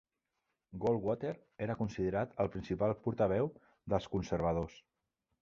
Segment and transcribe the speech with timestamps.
[0.85, 1.33] Goldwater
[1.65, 3.53] era considerat el principal portaveu
[3.95, 4.81] dels conservadors.